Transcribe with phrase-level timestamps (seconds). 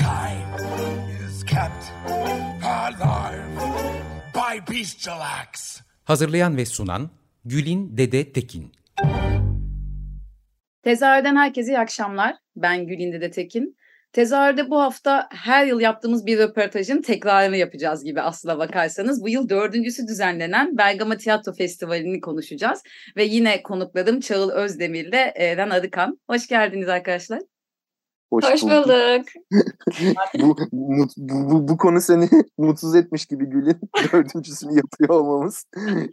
[0.00, 0.60] Mankind
[1.28, 1.92] is kept
[2.64, 3.60] alive
[4.34, 5.80] by bestial acts.
[6.04, 7.10] Hazırlayan ve sunan
[7.44, 8.72] Gülin Dede Tekin.
[10.82, 12.36] Tezahürden herkese iyi akşamlar.
[12.56, 13.76] Ben Gülin Dede Tekin.
[14.12, 19.22] Tezahürde bu hafta her yıl yaptığımız bir röportajın tekrarını yapacağız gibi aslına bakarsanız.
[19.22, 22.82] Bu yıl dördüncüsü düzenlenen Bergama Tiyatro Festivali'ni konuşacağız.
[23.16, 26.20] Ve yine konuklarım Çağıl Özdemir ile Eren Arıkan.
[26.26, 27.40] Hoş geldiniz arkadaşlar.
[28.30, 29.26] Hoş, Hoş bulduk.
[30.38, 33.80] bu, bu, bu, bu konu seni mutsuz etmiş gibi Gül'ün
[34.12, 35.66] dördüncüsünü yapıyor olmamız.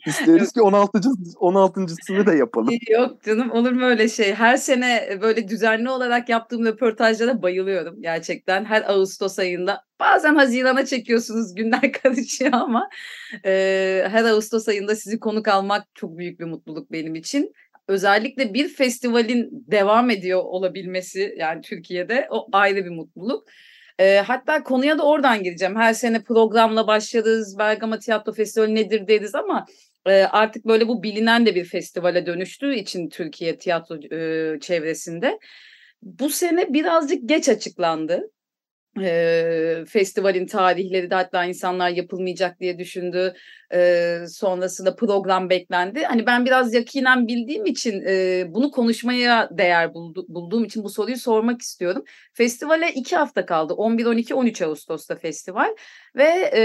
[0.07, 0.97] İsteriz ki 16.
[0.97, 2.73] 16.sını da yapalım.
[2.89, 4.33] Yok canım olur mu öyle şey?
[4.33, 8.65] Her sene böyle düzenli olarak yaptığım röportajlara bayılıyorum gerçekten.
[8.65, 12.89] Her Ağustos ayında bazen Haziran'a çekiyorsunuz günler karışıyor ama
[13.45, 17.53] e, her Ağustos ayında sizi konuk almak çok büyük bir mutluluk benim için
[17.87, 23.47] özellikle bir festivalin devam ediyor olabilmesi yani Türkiye'de o ayrı bir mutluluk.
[23.99, 25.75] E, hatta konuya da oradan gireceğim.
[25.75, 27.57] Her sene programla başlarız.
[27.57, 29.65] Bergama Tiyatro Festivali nedir deriz ama
[30.05, 35.39] e, artık böyle bu bilinen de bir festivale dönüştüğü için Türkiye tiyatro e, çevresinde.
[36.01, 38.29] Bu sene birazcık geç açıklandı
[39.01, 43.33] e, festivalin tarihleri de hatta insanlar yapılmayacak diye düşündü.
[43.73, 46.03] E, sonrasında program beklendi.
[46.03, 51.17] Hani ben biraz yakinen bildiğim için e, bunu konuşmaya değer buldu, bulduğum için bu soruyu
[51.17, 52.03] sormak istiyorum.
[52.33, 53.73] Festivale iki hafta kaldı.
[53.73, 55.75] 11, 12, 13 Ağustos'ta festival
[56.15, 56.63] ve e,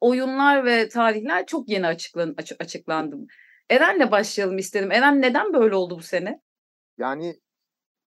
[0.00, 3.16] oyunlar ve tarihler çok yeni açıklan, açıklandı.
[3.70, 4.92] Eren'le başlayalım istedim.
[4.92, 6.40] Eren neden böyle oldu bu sene?
[6.98, 7.34] Yani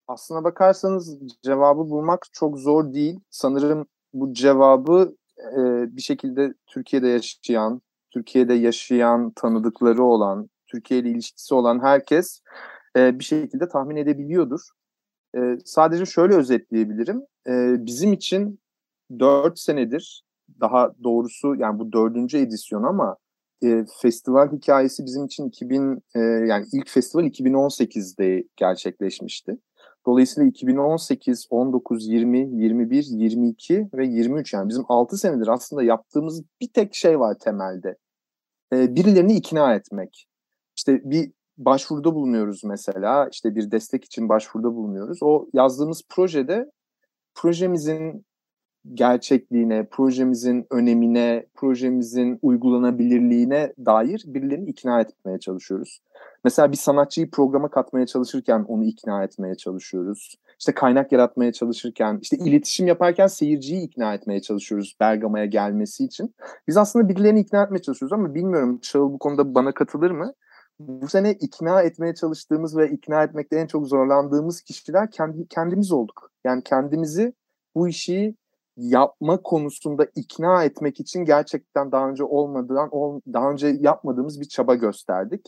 [0.08, 3.20] aslına bakarsanız cevabı bulmak çok zor değil.
[3.30, 5.58] Sanırım bu cevabı e,
[5.98, 7.82] bir şekilde Türkiye'de yaşayan,
[8.12, 12.42] Türkiye'de yaşayan tanıdıkları olan, Türkiye ile ilişkisi olan herkes
[12.98, 14.62] e, bir şekilde tahmin edebiliyordur.
[15.38, 17.22] E, sadece şöyle özetleyebilirim.
[17.48, 18.60] E, bizim için
[19.20, 20.24] dört senedir,
[20.62, 23.18] daha doğrusu yani bu dördüncü edisyon ama
[23.64, 29.58] e, festival hikayesi bizim için 2000 e, yani ilk festival 2018'de gerçekleşmişti.
[30.06, 36.68] Dolayısıyla 2018, 19, 20, 21, 22 ve 23 yani bizim 6 senedir aslında yaptığımız bir
[36.74, 37.96] tek şey var temelde.
[38.74, 40.28] Ee, birilerini ikna etmek.
[40.76, 43.30] İşte bir başvuruda bulunuyoruz mesela.
[43.32, 45.18] işte bir destek için başvuruda bulunuyoruz.
[45.22, 46.72] O yazdığımız projede
[47.36, 48.26] projemizin
[48.94, 56.00] gerçekliğine, projemizin önemine, projemizin uygulanabilirliğine dair birilerini ikna etmeye çalışıyoruz.
[56.44, 60.36] Mesela bir sanatçıyı programa katmaya çalışırken onu ikna etmeye çalışıyoruz.
[60.60, 66.36] İşte kaynak yaratmaya çalışırken, işte iletişim yaparken seyirciyi ikna etmeye çalışıyoruz Bergama'ya gelmesi için.
[66.68, 70.34] Biz aslında birilerini ikna etmeye çalışıyoruz ama bilmiyorum Çağıl bu konuda bana katılır mı?
[70.80, 76.32] Bu sene ikna etmeye çalıştığımız ve ikna etmekte en çok zorlandığımız kişiler kendi, kendimiz olduk.
[76.46, 77.34] Yani kendimizi
[77.76, 78.36] bu işi
[78.78, 82.90] yapma konusunda ikna etmek için gerçekten daha önce olmadan
[83.34, 85.42] daha önce yapmadığımız bir çaba gösterdik.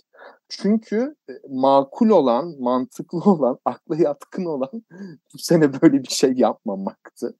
[0.49, 4.83] Çünkü e, makul olan, mantıklı olan, akla yatkın olan
[5.33, 7.35] bu sene böyle bir şey yapmamaktı.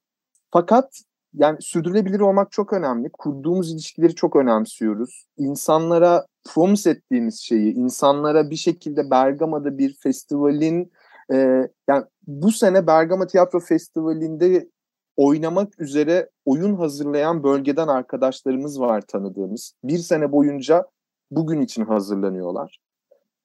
[0.52, 1.02] Fakat
[1.34, 3.10] yani sürdürülebilir olmak çok önemli.
[3.10, 5.28] Kurduğumuz ilişkileri çok önemsiyoruz.
[5.38, 10.92] İnsanlara promise ettiğimiz şeyi, insanlara bir şekilde Bergama'da bir festivalin
[11.32, 14.70] e, yani bu sene Bergama Tiyatro Festivali'nde
[15.18, 19.74] oynamak üzere oyun hazırlayan bölgeden arkadaşlarımız var tanıdığımız.
[19.84, 20.86] Bir sene boyunca
[21.32, 22.80] bugün için hazırlanıyorlar.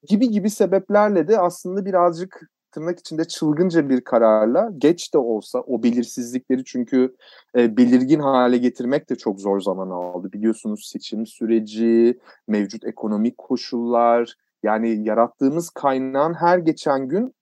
[0.08, 5.82] Gibi gibi sebeplerle de aslında birazcık tırnak içinde çılgınca bir kararla geç de olsa o
[5.82, 7.16] belirsizlikleri çünkü
[7.56, 10.32] e, belirgin hale getirmek de çok zor zaman aldı.
[10.32, 12.18] Biliyorsunuz seçim süreci,
[12.48, 17.34] mevcut ekonomik koşullar yani yarattığımız kaynağın her geçen gün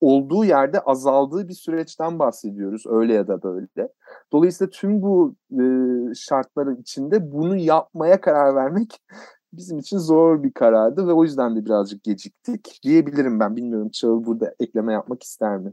[0.00, 3.88] olduğu yerde azaldığı bir süreçten bahsediyoruz öyle ya da böyle.
[4.32, 5.64] Dolayısıyla tüm bu e,
[6.14, 9.00] şartların içinde bunu yapmaya karar vermek
[9.52, 13.56] bizim için zor bir karardı ve o yüzden de birazcık geciktik diyebilirim ben.
[13.56, 15.72] Bilmiyorum Çağıl burada ekleme yapmak ister mi?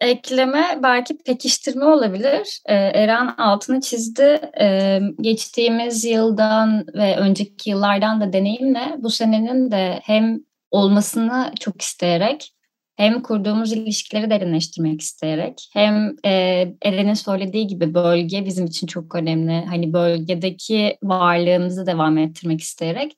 [0.00, 2.60] Ekleme belki pekiştirme olabilir.
[2.66, 4.50] Ee, Eren altını çizdi.
[4.60, 12.55] Ee, geçtiğimiz yıldan ve önceki yıllardan da deneyimle bu senenin de hem olmasını çok isteyerek
[12.96, 16.30] hem kurduğumuz ilişkileri derinleştirmek isteyerek hem e,
[16.82, 19.64] Eren'in söylediği gibi bölge bizim için çok önemli.
[19.66, 23.16] Hani bölgedeki varlığımızı devam ettirmek isteyerek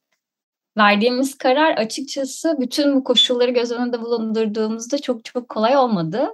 [0.79, 6.29] verdiğimiz karar açıkçası bütün bu koşulları göz önünde bulundurduğumuzda çok çok kolay olmadı.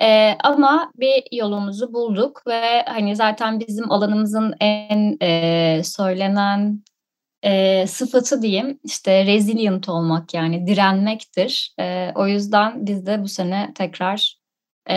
[0.00, 6.82] E, ama bir yolumuzu bulduk ve hani zaten bizim alanımızın en e, söylenen
[7.46, 11.74] e, sıfatı diyeyim işte resilient olmak yani direnmektir.
[11.80, 14.36] E, o yüzden biz de bu sene tekrar
[14.90, 14.94] e,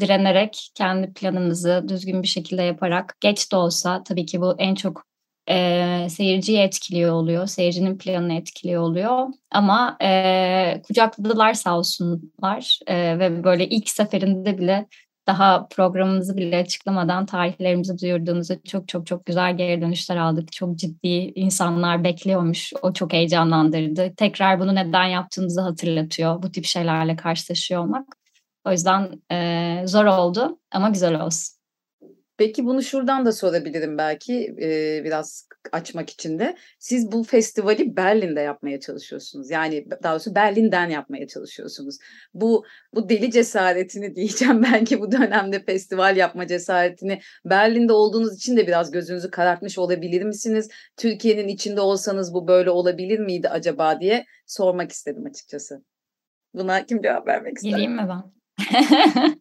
[0.00, 5.04] direnerek kendi planımızı düzgün bir şekilde yaparak geç de olsa tabii ki bu en çok
[5.50, 7.46] e, seyirciyi etkiliyor oluyor.
[7.46, 9.28] Seyircinin planını etkiliyor oluyor.
[9.50, 14.86] Ama e, kucakladılar sağ olsunlar e, ve böyle ilk seferinde bile
[15.26, 20.52] daha programımızı bile açıklamadan tarihlerimizi duyurduğumuzda çok çok çok güzel geri dönüşler aldık.
[20.52, 22.72] Çok ciddi insanlar bekliyormuş.
[22.82, 24.14] O çok heyecanlandırdı.
[24.16, 26.42] Tekrar bunu neden yaptığımızı hatırlatıyor.
[26.42, 28.06] Bu tip şeylerle karşılaşıyor olmak.
[28.64, 31.56] O yüzden e, zor oldu ama güzel olsun.
[32.36, 36.56] Peki bunu şuradan da sorabilirim belki e, biraz açmak için de.
[36.78, 39.50] Siz bu festivali Berlin'de yapmaya çalışıyorsunuz.
[39.50, 41.98] Yani daha doğrusu Berlin'den yapmaya çalışıyorsunuz.
[42.34, 42.64] Bu
[42.94, 48.90] bu deli cesaretini diyeceğim belki bu dönemde festival yapma cesaretini Berlin'de olduğunuz için de biraz
[48.90, 50.68] gözünüzü karartmış olabilir misiniz?
[50.96, 55.84] Türkiye'nin içinde olsanız bu böyle olabilir miydi acaba diye sormak istedim açıkçası.
[56.54, 57.70] Buna kim cevap vermek ister?
[57.70, 58.22] Gireyim mi ben?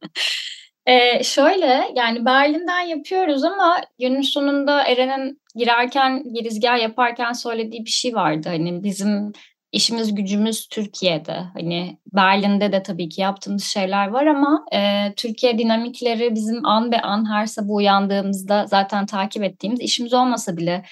[0.89, 8.15] Ee, şöyle yani Berlin'den yapıyoruz ama günün sonunda Eren'in girerken girizgah yaparken söylediği bir şey
[8.15, 8.49] vardı.
[8.49, 9.31] Hani bizim
[9.71, 11.37] işimiz gücümüz Türkiye'de.
[11.53, 17.01] Hani Berlin'de de tabii ki yaptığımız şeyler var ama e, Türkiye dinamikleri bizim an be
[17.01, 20.85] an her sabah uyandığımızda zaten takip ettiğimiz işimiz olmasa bile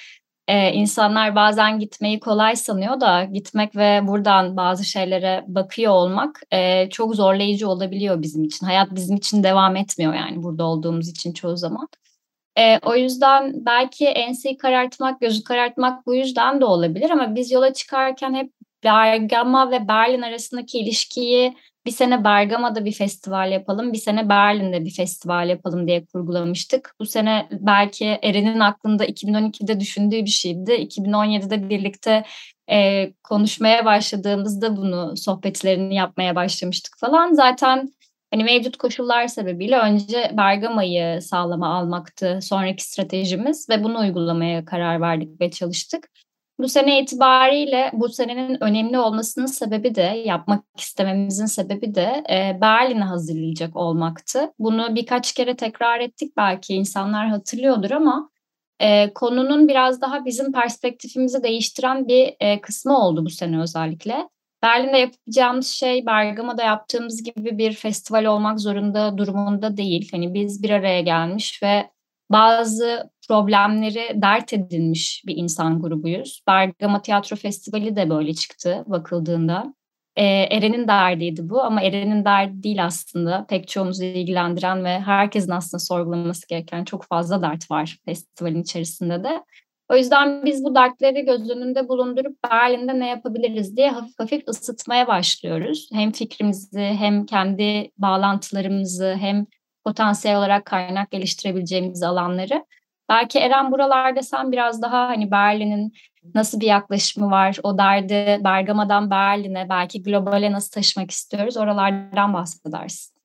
[0.48, 6.90] ee, insanlar bazen gitmeyi kolay sanıyor da gitmek ve buradan bazı şeylere bakıyor olmak e,
[6.90, 8.66] çok zorlayıcı olabiliyor bizim için.
[8.66, 11.88] Hayat bizim için devam etmiyor yani burada olduğumuz için çoğu zaman.
[12.58, 17.74] E, o yüzden belki enseyi karartmak, gözü karartmak bu yüzden de olabilir ama biz yola
[17.74, 18.52] çıkarken hep
[18.84, 24.96] Bergama ve Berlin arasındaki ilişkiyi bir sene Bergama'da bir festival yapalım, bir sene Berlin'de bir
[24.96, 26.96] festival yapalım diye kurgulamıştık.
[27.00, 30.72] Bu sene belki Eren'in aklında 2012'de düşündüğü bir şeydi.
[30.72, 32.24] 2017'de birlikte
[32.72, 37.34] e, konuşmaya başladığımızda bunu sohbetlerini yapmaya başlamıştık falan.
[37.34, 37.90] Zaten
[38.32, 45.42] hani mevcut koşullar sebebiyle önce Bergama'yı sağlama almaktı sonraki stratejimiz ve bunu uygulamaya karar verdik
[45.42, 46.10] ve çalıştık.
[46.60, 53.04] Bu sene itibariyle bu senenin önemli olmasının sebebi de yapmak istememizin sebebi de e, Berlin'i
[53.04, 54.54] hazırlayacak olmaktı.
[54.60, 58.30] Bunu birkaç kere tekrar ettik belki insanlar hatırlıyordur ama
[58.80, 64.30] e, konunun biraz daha bizim perspektifimizi değiştiren bir e, kısmı oldu bu sene özellikle.
[64.64, 70.10] Berlin'de yapacağımız şey Bergama'da yaptığımız gibi bir festival olmak zorunda durumunda değil.
[70.12, 71.90] Hani biz bir araya gelmiş ve
[72.30, 76.42] bazı problemleri dert edinmiş bir insan grubuyuz.
[76.48, 79.74] Bergama Tiyatro Festivali de böyle çıktı bakıldığında.
[80.16, 83.46] Ee, Eren'in derdiydi bu ama Eren'in derdi değil aslında.
[83.50, 89.44] Pek çoğumuzu ilgilendiren ve herkesin aslında sorgulaması gereken çok fazla dert var festivalin içerisinde de.
[89.90, 95.08] O yüzden biz bu dertleri göz önünde bulundurup Berlin'de ne yapabiliriz diye hafif hafif ısıtmaya
[95.08, 95.90] başlıyoruz.
[95.94, 99.46] Hem fikrimizi hem kendi bağlantılarımızı hem
[99.88, 102.66] potansiyel olarak kaynak geliştirebileceğimiz alanları.
[103.10, 105.94] Belki Eren buralarda sen biraz daha hani Berlin'in
[106.36, 113.16] nasıl bir yaklaşımı var, o derdi Bergama'dan Berlin'e, belki globale nasıl taşımak istiyoruz, oralardan bahsedersin.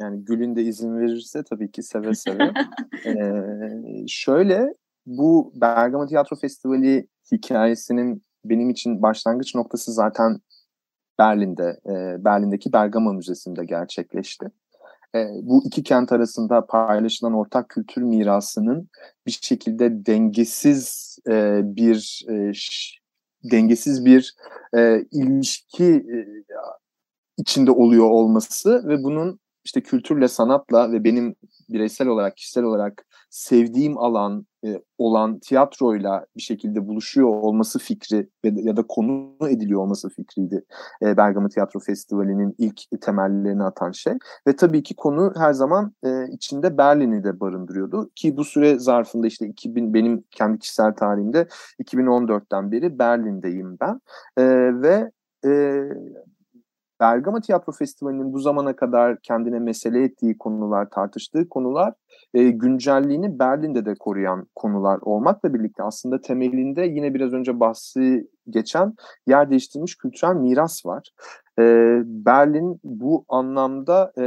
[0.00, 2.52] Yani Gül'ün de izin verirse tabii ki seve seve.
[3.06, 4.74] ee, şöyle,
[5.06, 10.40] bu Bergama Tiyatro Festivali hikayesinin benim için başlangıç noktası zaten
[11.18, 14.50] Berlin'de, e, Berlin'deki Bergama Müzesi'nde gerçekleşti
[15.16, 18.88] e, bu iki kent arasında paylaşılan ortak kültür mirasının
[19.26, 22.52] bir şekilde dengesiz e, bir e,
[23.50, 24.34] dengesiz bir
[24.76, 26.16] e, ilişki e,
[27.36, 31.34] içinde oluyor olması ve bunun işte kültürle sanatla ve benim
[31.68, 38.52] bireysel olarak kişisel olarak sevdiğim alan e, olan tiyatroyla bir şekilde buluşuyor olması fikri ve
[38.54, 40.64] ya da konu ediliyor olması fikriydi
[41.02, 44.12] e, Bergama Tiyatro Festivali'nin ilk temellerini atan şey.
[44.46, 48.10] Ve tabii ki konu her zaman e, içinde Berlin'i de barındırıyordu.
[48.14, 51.48] Ki bu süre zarfında işte 2000 benim kendi kişisel tarihimde
[51.82, 54.00] 2014'ten beri Berlin'deyim ben.
[54.36, 54.44] E,
[54.82, 55.10] ve
[55.44, 55.82] e,
[57.00, 61.94] Bergama Tiyatro Festivali'nin bu zamana kadar kendine mesele ettiği konular, tartıştığı konular
[62.34, 68.94] e, güncelliğini Berlin'de de koruyan konular olmakla birlikte aslında temelinde yine biraz önce bahsi geçen
[69.26, 71.10] yer değiştirmiş kültürel miras var.
[71.58, 71.62] E,
[72.04, 74.24] Berlin bu anlamda e,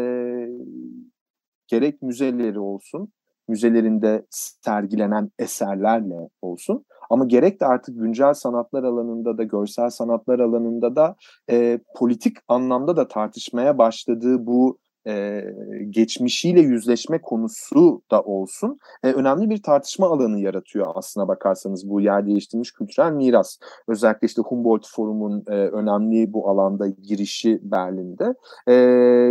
[1.68, 3.12] gerek müzeleri olsun,
[3.48, 10.96] müzelerinde sergilenen eserlerle olsun ama gerek de artık güncel sanatlar alanında da görsel sanatlar alanında
[10.96, 11.16] da
[11.50, 15.44] e, politik anlamda da tartışmaya başladığı bu e,
[15.90, 22.28] geçmişiyle yüzleşme konusu da olsun e, önemli bir tartışma alanı yaratıyor aslına bakarsanız bu yer
[22.28, 23.58] değiştirmiş kültürel miras.
[23.88, 28.36] Özellikle işte Humboldt Forum'un e, önemli bu alanda girişi Berlin'de.
[28.68, 28.74] E,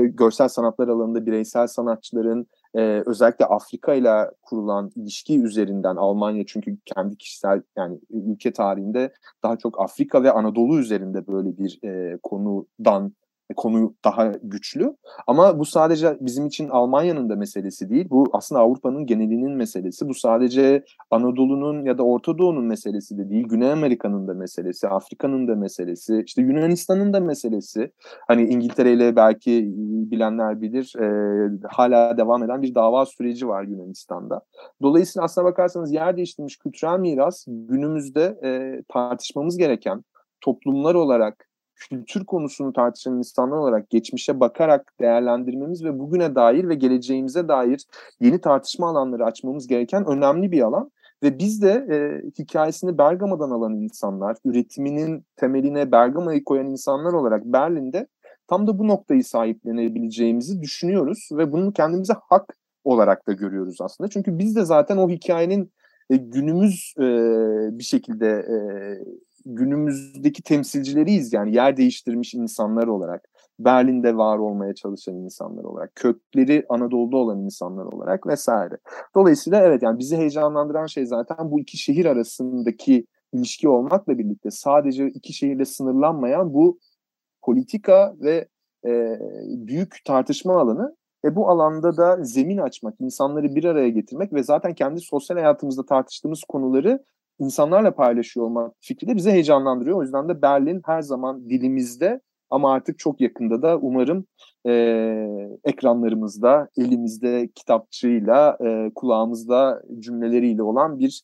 [0.07, 7.17] görsel sanatlar alanında bireysel sanatçıların e, özellikle Afrika ile kurulan ilişki üzerinden Almanya çünkü kendi
[7.17, 13.13] kişisel yani ülke tarihinde daha çok Afrika ve Anadolu üzerinde böyle bir e, konudan
[13.57, 14.97] konu daha güçlü.
[15.27, 18.07] Ama bu sadece bizim için Almanya'nın da meselesi değil.
[18.11, 20.09] Bu aslında Avrupa'nın genelinin meselesi.
[20.09, 23.45] Bu sadece Anadolu'nun ya da Orta Doğu'nun meselesi de değil.
[23.49, 27.93] Güney Amerika'nın da meselesi, Afrika'nın da meselesi, işte Yunanistan'ın da meselesi.
[28.29, 29.73] Hani İngiltere ile belki
[30.11, 31.07] bilenler bilir e,
[31.69, 34.41] hala devam eden bir dava süreci var Yunanistan'da.
[34.83, 40.05] Dolayısıyla aslına bakarsanız yer değiştirmiş kültürel miras günümüzde e, tartışmamız gereken
[40.41, 41.48] toplumlar olarak
[41.79, 47.85] kültür konusunu tartışan insanlar olarak geçmişe bakarak değerlendirmemiz ve bugüne dair ve geleceğimize dair
[48.21, 50.91] yeni tartışma alanları açmamız gereken önemli bir alan.
[51.23, 51.97] Ve biz de e,
[52.39, 58.07] hikayesini Bergama'dan alan insanlar, üretiminin temeline Bergama'yı koyan insanlar olarak Berlin'de
[58.49, 64.11] tam da bu noktayı sahiplenebileceğimizi düşünüyoruz ve bunu kendimize hak olarak da görüyoruz aslında.
[64.11, 65.73] Çünkü biz de zaten o hikayenin
[66.11, 67.03] e, günümüz e,
[67.79, 68.57] bir şekilde e,
[69.47, 73.29] günümüzdeki temsilcileriyiz yani yer değiştirmiş insanlar olarak.
[73.59, 78.79] Berlin'de var olmaya çalışan insanlar olarak, kökleri Anadolu'da olan insanlar olarak vesaire.
[79.15, 85.07] Dolayısıyla evet yani bizi heyecanlandıran şey zaten bu iki şehir arasındaki ilişki olmakla birlikte sadece
[85.07, 86.79] iki şehirle sınırlanmayan bu
[87.43, 88.49] politika ve
[88.87, 94.43] e, büyük tartışma alanı ve bu alanda da zemin açmak, insanları bir araya getirmek ve
[94.43, 97.05] zaten kendi sosyal hayatımızda tartıştığımız konuları
[97.39, 99.99] insanlarla paylaşıyor olmak fikri de bizi heyecanlandırıyor.
[99.99, 104.27] O yüzden de Berlin her zaman dilimizde ama artık çok yakında da umarım
[104.67, 104.73] e,
[105.65, 111.23] ekranlarımızda, elimizde kitapçığıyla, e, kulağımızda cümleleriyle olan bir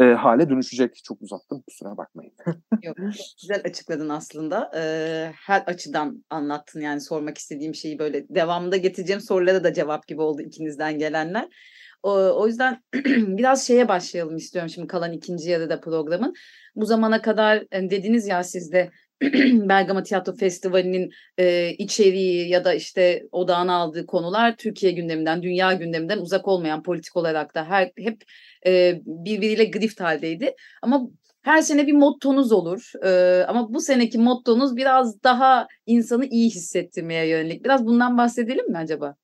[0.00, 1.00] e, hale dönüşecek.
[1.04, 2.32] Çok uzattım kusura bakmayın.
[2.82, 2.96] Yok,
[3.40, 4.70] güzel açıkladın aslında.
[4.76, 10.20] Ee, her açıdan anlattın yani sormak istediğim şeyi böyle devamında getireceğim sorulara da cevap gibi
[10.20, 11.48] oldu ikinizden gelenler.
[12.06, 12.82] O, yüzden
[13.38, 16.34] biraz şeye başlayalım istiyorum şimdi kalan ikinci yarıda programın.
[16.76, 18.90] Bu zamana kadar hani dediniz ya siz de
[19.68, 26.18] Bergama Tiyatro Festivali'nin e, içeriği ya da işte odağına aldığı konular Türkiye gündeminden, dünya gündeminden
[26.18, 28.22] uzak olmayan politik olarak da her hep
[28.66, 30.54] e, birbiriyle grift haldeydi.
[30.82, 31.08] Ama
[31.42, 32.90] her sene bir mottonuz olur.
[33.04, 37.64] E, ama bu seneki mottonuz biraz daha insanı iyi hissettirmeye yönelik.
[37.64, 39.16] Biraz bundan bahsedelim mi acaba?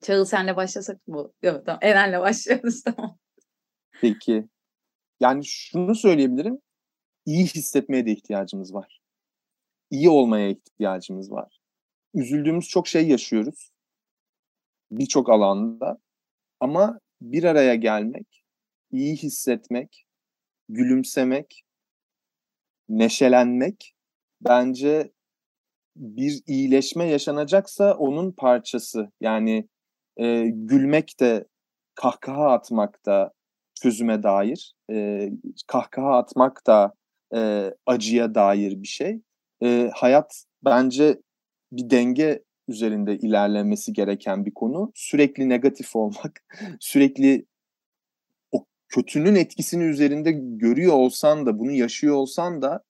[0.00, 1.32] Çağıl senle başlasak mı?
[1.42, 1.78] Yok tamam.
[1.82, 3.18] Eren'le başlıyoruz tamam.
[4.00, 4.48] Peki.
[5.20, 6.58] Yani şunu söyleyebilirim.
[7.26, 9.00] İyi hissetmeye de ihtiyacımız var.
[9.90, 11.58] İyi olmaya ihtiyacımız var.
[12.14, 13.70] Üzüldüğümüz çok şey yaşıyoruz.
[14.90, 15.98] Birçok alanda.
[16.60, 18.44] Ama bir araya gelmek,
[18.90, 20.06] iyi hissetmek,
[20.68, 21.64] gülümsemek,
[22.88, 23.94] neşelenmek
[24.40, 25.12] bence
[25.96, 29.12] bir iyileşme yaşanacaksa onun parçası.
[29.20, 29.68] Yani
[30.16, 31.46] e, gülmek de
[31.94, 33.32] kahkaha atmak da
[33.82, 35.30] çözüme dair, e,
[35.66, 36.94] kahkaha atmak da
[37.34, 39.20] e, acıya dair bir şey.
[39.62, 41.20] E, hayat bence
[41.72, 44.92] bir denge üzerinde ilerlemesi gereken bir konu.
[44.94, 46.44] Sürekli negatif olmak,
[46.80, 47.46] sürekli
[48.52, 52.82] o kötünün etkisini üzerinde görüyor olsan da, bunu yaşıyor olsan da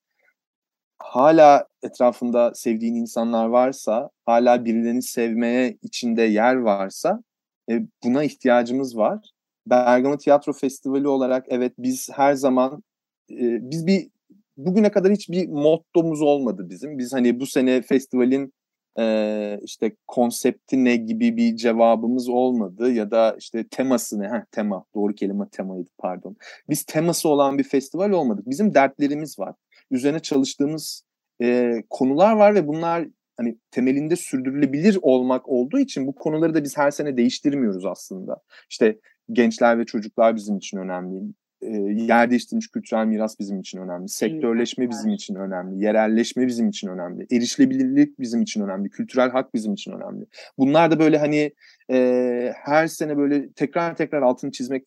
[0.99, 7.23] hala etrafında sevdiğin insanlar varsa, hala birilerini sevmeye içinde yer varsa
[7.69, 9.31] e, buna ihtiyacımız var.
[9.67, 12.83] Bergama Tiyatro Festivali olarak evet biz her zaman
[13.31, 14.09] e, biz bir
[14.57, 16.97] bugüne kadar hiçbir mottomuz olmadı bizim.
[16.97, 18.53] Biz hani bu sene festivalin
[18.99, 24.27] e, işte konsepti ne gibi bir cevabımız olmadı ya da işte teması ne?
[24.27, 26.35] Heh, tema doğru kelime temaydı pardon.
[26.69, 28.49] Biz teması olan bir festival olmadık.
[28.49, 29.55] Bizim dertlerimiz var
[29.91, 31.03] üzerine çalıştığımız
[31.41, 36.77] e, konular var ve bunlar hani temelinde sürdürülebilir olmak olduğu için bu konuları da biz
[36.77, 38.41] her sene değiştirmiyoruz aslında.
[38.69, 38.99] İşte
[39.31, 41.23] gençler ve çocuklar bizim için önemli.
[41.61, 41.67] E,
[42.03, 44.09] yer değiştirmiş kültürel miras bizim için önemli.
[44.09, 45.83] Sektörleşme bizim için önemli.
[45.83, 47.27] Yerelleşme bizim için önemli.
[47.31, 48.89] Erişilebilirlik bizim için önemli.
[48.89, 50.25] Kültürel hak bizim için önemli.
[50.57, 51.51] Bunlar da böyle hani
[51.91, 54.85] e, her sene böyle tekrar tekrar altını çizmek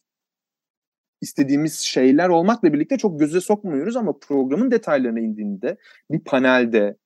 [1.21, 5.77] istediğimiz şeyler olmakla birlikte çok göze sokmuyoruz ama programın detaylarına indiğinde
[6.11, 6.97] bir panelde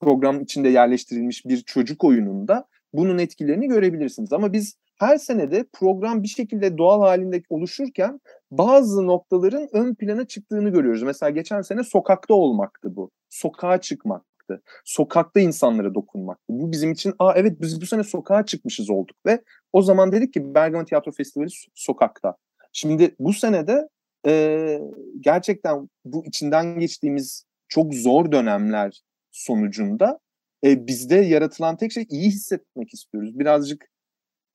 [0.00, 4.32] program içinde yerleştirilmiş bir çocuk oyununda bunun etkilerini görebilirsiniz.
[4.32, 8.20] Ama biz her senede program bir şekilde doğal halinde oluşurken
[8.50, 11.02] bazı noktaların ön plana çıktığını görüyoruz.
[11.02, 13.10] Mesela geçen sene sokakta olmaktı bu.
[13.28, 14.62] Sokağa çıkmaktı.
[14.84, 16.44] Sokakta insanlara dokunmaktı.
[16.48, 19.40] Bu bizim için aa evet biz bu sene sokağa çıkmışız olduk ve
[19.72, 22.36] o zaman dedik ki Bergama Tiyatro Festivali sokakta.
[22.76, 23.88] Şimdi bu senede
[24.26, 24.78] e,
[25.20, 30.18] gerçekten bu içinden geçtiğimiz çok zor dönemler sonucunda
[30.64, 33.38] e, bizde yaratılan tek şey iyi hissetmek istiyoruz.
[33.38, 33.86] Birazcık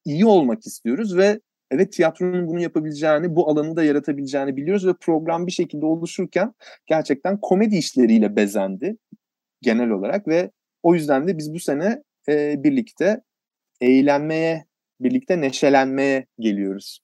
[0.06, 1.40] iyi olmak istiyoruz ve
[1.72, 6.54] evet tiyatronun bunu yapabileceğini, bu alanı da yaratabileceğini biliyoruz ve program bir şekilde oluşurken
[6.86, 8.98] gerçekten komedi işleriyle bezendi
[9.62, 10.52] genel olarak ve
[10.84, 13.22] o yüzden de biz bu sene e, birlikte
[13.82, 14.66] eğlenmeye,
[15.00, 17.00] birlikte neşelenmeye geliyoruz.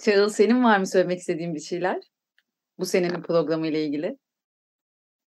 [0.00, 2.00] Çağıl senin var mı söylemek istediğin bir şeyler?
[2.78, 4.18] Bu senenin programı ile ilgili.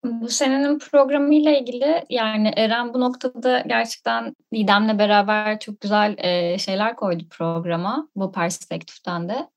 [0.03, 6.95] Bu senenin programıyla ilgili yani Eren bu noktada gerçekten Didem'le beraber çok güzel e, şeyler
[6.95, 9.49] koydu programa bu perspektiften de.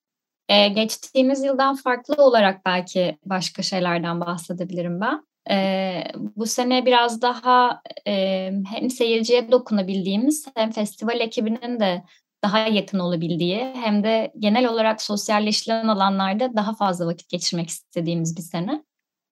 [0.49, 5.27] E, geçtiğimiz yıldan farklı olarak belki başka şeylerden bahsedebilirim ben.
[5.51, 6.05] E,
[6.37, 8.13] bu sene biraz daha e,
[8.71, 12.03] hem seyirciye dokunabildiğimiz hem festival ekibinin de
[12.45, 18.43] daha yakın olabildiği hem de genel olarak sosyalleşilen alanlarda daha fazla vakit geçirmek istediğimiz bir
[18.43, 18.85] sene.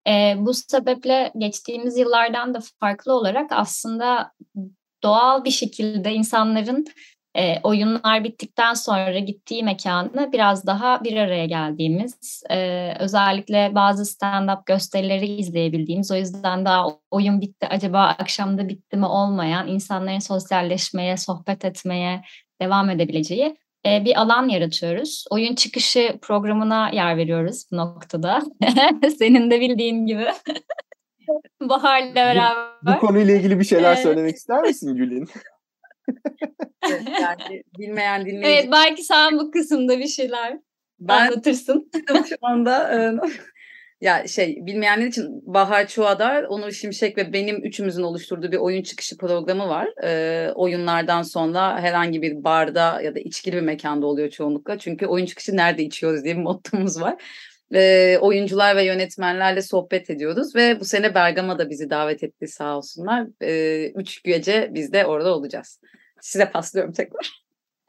[0.08, 4.32] E, bu sebeple geçtiğimiz yıllardan da farklı olarak aslında
[5.02, 6.86] doğal bir şekilde insanların
[7.36, 14.62] e, oyunlar bittikten sonra gittiği mekanı biraz daha bir araya geldiğimiz, e, özellikle bazı stand-up
[14.66, 21.64] gösterileri izleyebildiğimiz, o yüzden daha oyun bitti, acaba akşamda bitti mi olmayan, insanların sosyalleşmeye, sohbet
[21.64, 22.22] etmeye
[22.62, 25.24] devam edebileceği e, bir alan yaratıyoruz.
[25.30, 28.42] Oyun çıkışı programına yer veriyoruz bu noktada.
[29.18, 30.26] Senin de bildiğin gibi.
[31.60, 32.66] Bahar'la beraber.
[32.82, 35.28] Bu, bu konuyla ilgili bir şeyler söylemek ister misin Gül'in?
[37.20, 38.48] yani bilmeyen dinleyici.
[38.48, 40.58] Evet belki sen bu kısımda bir şeyler
[41.00, 41.90] ben anlatırsın.
[42.28, 42.90] şu anda
[44.00, 49.16] ya şey bilmeyenler için Bahar Çuadar, Onur Şimşek ve benim üçümüzün oluşturduğu bir oyun çıkışı
[49.16, 49.88] programı var.
[50.04, 54.78] Ee, oyunlardan sonra herhangi bir barda ya da içkili bir mekanda oluyor çoğunlukla.
[54.78, 57.22] Çünkü oyun çıkışı nerede içiyoruz diye bir mottomuz var.
[57.74, 63.26] Ee, oyuncular ve yönetmenlerle sohbet ediyoruz ve bu sene Bergama'da bizi davet etti sağ olsunlar.
[63.42, 65.80] Ee, üç gece biz de orada olacağız.
[66.20, 67.46] Size paslıyorum tekrar.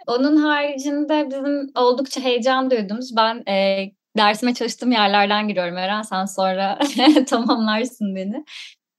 [0.07, 3.85] Onun haricinde bizim oldukça heyecan duyduğumuz ben e,
[4.17, 6.01] dersime çalıştığım yerlerden giriyorum Eren.
[6.01, 6.79] Sen sonra
[7.27, 8.45] tamamlarsın beni.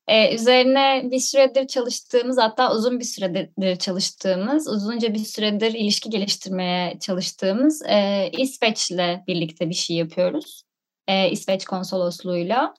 [0.08, 6.98] Ee, üzerine bir süredir çalıştığımız hatta uzun bir süredir çalıştığımız, uzunca bir süredir ilişki geliştirmeye
[6.98, 10.62] çalıştığımız e, İsveç'le birlikte bir şey yapıyoruz.
[11.08, 12.74] E, İsveç konsolosluğuyla.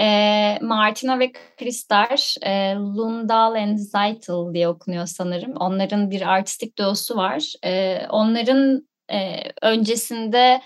[0.00, 5.56] E, Martina ve Kristar, e, Lundal and Zeitel diye okunuyor sanırım.
[5.56, 7.52] Onların bir artistik duosu var.
[7.64, 10.60] E, onların e, öncesinde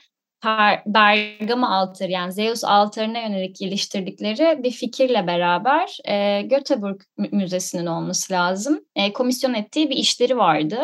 [0.87, 7.01] Bergama altarı yani Zeus altarına yönelik geliştirdikleri bir fikirle beraber e, Göteborg
[7.33, 8.81] Müzesi'nin olması lazım.
[8.97, 10.79] E, komisyon ettiği bir işleri vardı.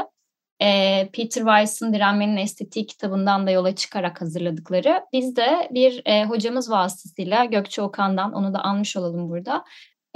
[0.62, 5.04] E, Peter Weiss'ın Direnmenin Estetiği kitabından da yola çıkarak hazırladıkları.
[5.12, 9.64] Biz de bir e, hocamız vasıtasıyla Gökçe Okan'dan onu da anmış olalım burada.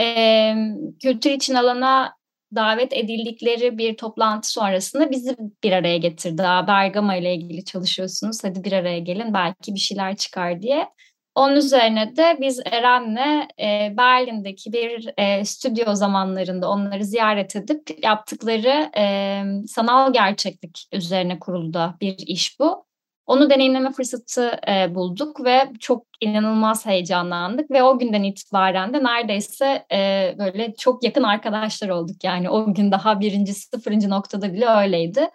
[0.00, 0.54] E,
[1.02, 2.16] kültür için alana
[2.54, 6.42] davet edildikleri bir toplantı sonrasında bizi bir araya getirdi.
[6.42, 10.88] Bergama ile ilgili çalışıyorsunuz hadi bir araya gelin belki bir şeyler çıkar diye.
[11.34, 18.90] Onun üzerine de biz Eren'le e, Berlin'deki bir e, stüdyo zamanlarında onları ziyaret edip yaptıkları
[18.96, 22.86] e, sanal gerçeklik üzerine kuruldu bir iş bu.
[23.26, 29.86] Onu deneyimleme fırsatı e, bulduk ve çok inanılmaz heyecanlandık ve o günden itibaren de neredeyse
[29.92, 32.24] e, böyle çok yakın arkadaşlar olduk.
[32.24, 35.30] Yani o gün daha birinci, sıfırıncı noktada bile öyleydi.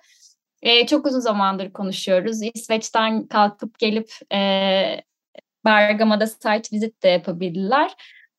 [0.62, 2.42] E, çok uzun zamandır konuşuyoruz.
[2.54, 4.40] İsveç'ten kalkıp gelip e,
[5.66, 7.92] Bergama'da site visit de yapabildiler.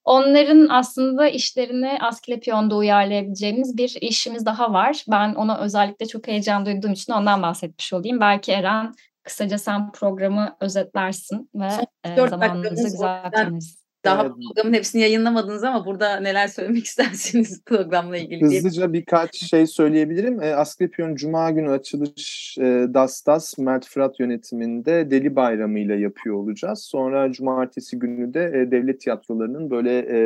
[0.05, 5.05] Onların aslında işlerini Asklepion'da uyarlayabileceğimiz bir işimiz daha var.
[5.11, 8.21] Ben ona özellikle çok heyecan duyduğum için ondan bahsetmiş olayım.
[8.21, 11.69] Belki Eren kısaca sen programı özetlersin ve
[12.05, 13.83] e, zamanımızı güzel kullanırız.
[14.05, 14.33] Daha evet.
[14.33, 18.93] programın hepsini yayınlamadınız ama burada neler söylemek istersiniz programla ilgili Hızlıca diye.
[18.93, 20.43] birkaç şey söyleyebilirim.
[20.43, 26.37] E, Asklepion Cuma günü açılış e, Das Das Mert Fırat yönetiminde Deli Bayramı ile yapıyor
[26.37, 26.83] olacağız.
[26.83, 30.21] Sonra Cumartesi günü de e, devlet tiyatrolarının böyle e,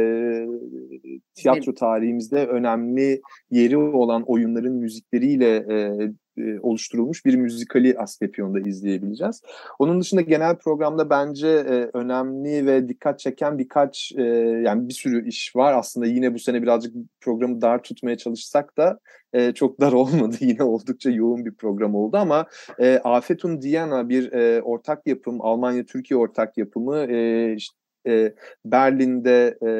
[1.35, 9.43] tiyatro tarihimizde önemli yeri olan oyunların müzikleriyle e, e, oluşturulmuş bir müzikali Asklepion'da izleyebileceğiz.
[9.79, 14.23] Onun dışında genel programda bence e, önemli ve dikkat çeken birkaç e,
[14.65, 15.75] yani bir sürü iş var.
[15.79, 18.99] Aslında yine bu sene birazcık programı dar tutmaya çalışsak da
[19.33, 20.37] e, çok dar olmadı.
[20.41, 22.47] Yine oldukça yoğun bir program oldu ama
[22.79, 29.71] e, Afetun Diana bir e, ortak yapım, Almanya-Türkiye ortak yapımı e, işte e, Berlin'de e,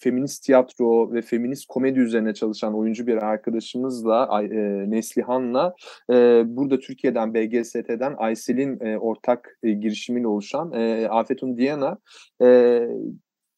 [0.00, 5.74] feminist tiyatro ve feminist komedi üzerine çalışan oyuncu bir arkadaşımızla e, Neslihan'la
[6.10, 11.98] e, burada Türkiye'den BGST'den Aysel'in e, ortak e, girişimiyle oluşan e, Afetun Diana
[12.42, 12.80] e,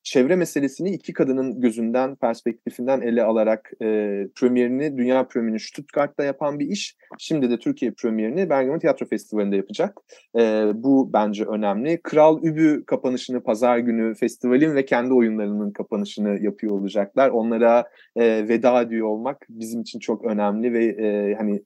[0.05, 3.87] çevre meselesini iki kadının gözünden, perspektifinden ele alarak e,
[4.35, 6.97] premierini, dünya premierini Stuttgart'ta yapan bir iş.
[7.19, 9.99] Şimdi de Türkiye premierini Bergamo Tiyatro Festivali'nde yapacak.
[10.39, 12.01] E, bu bence önemli.
[12.03, 17.29] Kral Übü kapanışını pazar günü festivalin ve kendi oyunlarının kapanışını yapıyor olacaklar.
[17.29, 17.85] Onlara
[18.17, 21.63] e, veda ediyor olmak bizim için çok önemli ve e, hani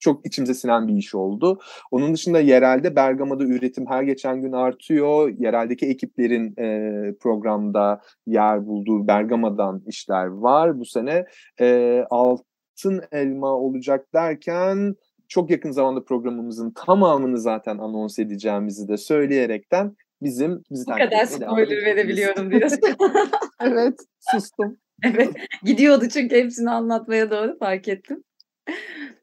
[0.00, 1.60] çok içimize sinen bir iş oldu.
[1.90, 5.32] Onun dışında yerelde Bergama'da üretim her geçen gün artıyor.
[5.38, 11.24] Yereldeki ekiplerin e, programda yer bulduğu Bergama'dan işler var bu sene.
[11.60, 14.94] E, altın elma olacak derken
[15.28, 21.84] çok yakın zamanda programımızın tamamını zaten anons edeceğimizi de söyleyerekten bizim bizi Bu kadar spoiler
[21.84, 22.80] verebiliyorum diyorsun.
[23.60, 24.00] evet,
[24.32, 24.76] sustum.
[25.02, 25.30] Evet,
[25.64, 28.24] gidiyordu çünkü hepsini anlatmaya doğru fark ettim.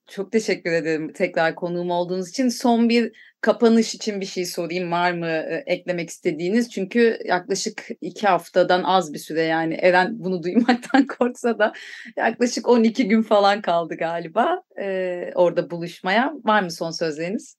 [0.08, 2.50] Çok teşekkür ederim tekrar konuğum olduğunuz için.
[2.50, 6.70] Son bir kapanış için bir şey sorayım var mı e, eklemek istediğiniz?
[6.70, 11.74] Çünkü yaklaşık iki haftadan az bir süre yani Eren bunu duymaktan korksa da
[12.18, 16.34] yaklaşık 12 gün falan kaldı galiba e, orada buluşmaya.
[16.44, 17.58] Var mı son sözleriniz?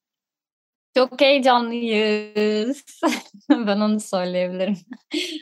[0.97, 2.83] Çok heyecanlıyız.
[3.49, 4.77] ben onu söyleyebilirim.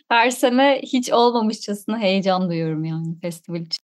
[0.10, 3.84] Her sene hiç olmamışçasına heyecan duyuyorum yani festival için.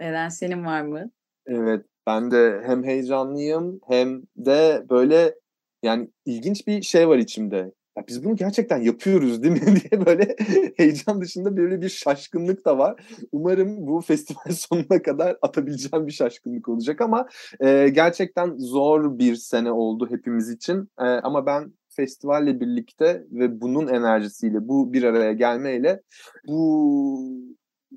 [0.00, 1.10] Eren senin var mı?
[1.46, 5.34] Evet ben de hem heyecanlıyım hem de böyle
[5.82, 7.72] yani ilginç bir şey var içimde.
[7.96, 10.36] Ya biz bunu gerçekten yapıyoruz değil mi diye böyle
[10.76, 13.02] heyecan dışında böyle bir şaşkınlık da var.
[13.32, 17.28] Umarım bu festival sonuna kadar atabileceğim bir şaşkınlık olacak ama
[17.60, 20.88] e, gerçekten zor bir sene oldu hepimiz için.
[20.98, 26.02] E, ama ben festivalle birlikte ve bunun enerjisiyle, bu bir araya gelmeyle
[26.48, 27.20] bu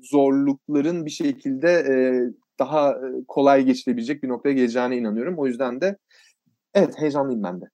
[0.02, 1.94] zorlukların bir şekilde e,
[2.58, 2.96] daha
[3.28, 5.38] kolay geçilebilecek bir noktaya geleceğine inanıyorum.
[5.38, 5.96] O yüzden de
[6.74, 7.64] evet heyecanlıyım ben de.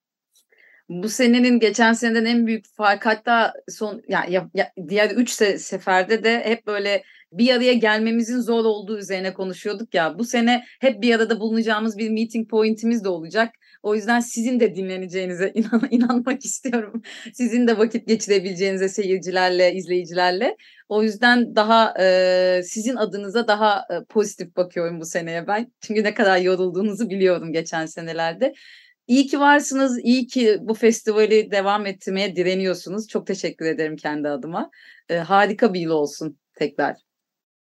[0.89, 5.59] Bu senenin geçen seneden en büyük fark hatta son yani ya, ya, diğer üç se-
[5.59, 10.19] seferde de hep böyle bir araya gelmemizin zor olduğu üzerine konuşuyorduk ya.
[10.19, 13.55] Bu sene hep bir arada bulunacağımız bir meeting pointimiz de olacak.
[13.83, 17.03] O yüzden sizin de dinleneceğinize inan inanmak istiyorum.
[17.35, 20.57] Sizin de vakit geçirebileceğinize seyircilerle, izleyicilerle.
[20.89, 25.73] O yüzden daha e, sizin adınıza daha e, pozitif bakıyorum bu seneye ben.
[25.81, 28.55] Çünkü ne kadar yorulduğunuzu biliyorum geçen senelerde.
[29.07, 33.09] İyi ki varsınız, iyi ki bu festivali devam ettirmeye direniyorsunuz.
[33.09, 34.71] Çok teşekkür ederim kendi adıma.
[35.09, 36.97] E, harika bir yıl olsun tekrar.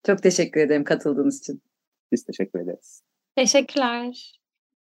[0.06, 1.62] Çok teşekkür ederim katıldığınız için.
[2.12, 3.02] Biz teşekkür ederiz.
[3.36, 4.37] Teşekkürler.